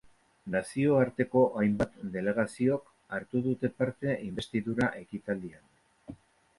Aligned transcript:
Nazioarteko 0.53 1.43
hainbat 1.59 1.93
delegaziok 2.17 2.89
hartu 3.19 3.45
dute 3.51 3.73
parte 3.83 4.19
inbestidura 4.31 4.93
ekitaldian. 5.07 6.23